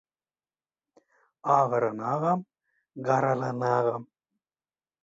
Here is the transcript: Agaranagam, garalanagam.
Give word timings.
Agaranagam, 1.57 2.39
garalanagam. 3.05 4.03